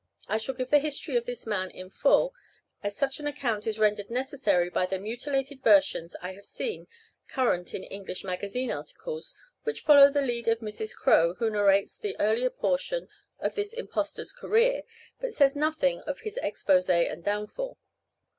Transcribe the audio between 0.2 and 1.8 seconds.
I shall give the history of this man